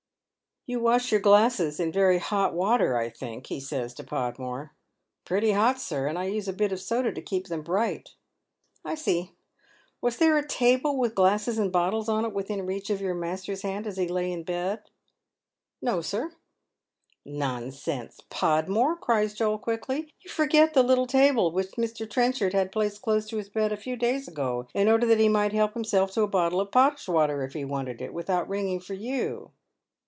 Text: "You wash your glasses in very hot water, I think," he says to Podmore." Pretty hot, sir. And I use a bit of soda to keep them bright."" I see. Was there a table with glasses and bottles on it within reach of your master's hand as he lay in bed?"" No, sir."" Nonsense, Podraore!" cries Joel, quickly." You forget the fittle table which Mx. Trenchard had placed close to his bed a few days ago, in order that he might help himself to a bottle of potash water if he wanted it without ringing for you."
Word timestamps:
"You 0.71 0.79
wash 0.79 1.11
your 1.11 1.19
glasses 1.19 1.79
in 1.79 1.91
very 1.91 2.19
hot 2.19 2.53
water, 2.53 2.95
I 2.95 3.09
think," 3.09 3.47
he 3.47 3.59
says 3.59 3.95
to 3.95 4.03
Podmore." 4.03 4.75
Pretty 5.25 5.53
hot, 5.53 5.81
sir. 5.81 6.05
And 6.05 6.19
I 6.19 6.25
use 6.25 6.47
a 6.47 6.53
bit 6.53 6.71
of 6.71 6.79
soda 6.79 7.11
to 7.13 7.21
keep 7.21 7.47
them 7.47 7.63
bright."" 7.63 8.13
I 8.85 8.93
see. 8.93 9.31
Was 10.01 10.17
there 10.17 10.37
a 10.37 10.47
table 10.47 10.97
with 10.99 11.15
glasses 11.15 11.57
and 11.57 11.71
bottles 11.71 12.07
on 12.07 12.25
it 12.25 12.31
within 12.31 12.67
reach 12.67 12.91
of 12.91 13.01
your 13.01 13.15
master's 13.15 13.63
hand 13.63 13.87
as 13.87 13.97
he 13.97 14.07
lay 14.07 14.31
in 14.31 14.43
bed?"" 14.43 14.81
No, 15.81 15.99
sir."" 15.99 16.35
Nonsense, 17.25 18.21
Podraore!" 18.29 18.97
cries 19.01 19.33
Joel, 19.33 19.57
quickly." 19.57 20.13
You 20.21 20.29
forget 20.29 20.75
the 20.75 20.83
fittle 20.87 21.07
table 21.07 21.51
which 21.51 21.71
Mx. 21.71 22.07
Trenchard 22.07 22.53
had 22.53 22.71
placed 22.71 23.01
close 23.01 23.27
to 23.29 23.37
his 23.37 23.49
bed 23.49 23.71
a 23.71 23.77
few 23.77 23.95
days 23.95 24.27
ago, 24.27 24.67
in 24.75 24.87
order 24.87 25.07
that 25.07 25.19
he 25.19 25.27
might 25.27 25.53
help 25.53 25.73
himself 25.73 26.11
to 26.11 26.21
a 26.21 26.27
bottle 26.27 26.61
of 26.61 26.71
potash 26.71 27.07
water 27.07 27.43
if 27.43 27.53
he 27.53 27.65
wanted 27.65 27.99
it 27.99 28.13
without 28.13 28.47
ringing 28.47 28.79
for 28.79 28.93
you." 28.93 29.49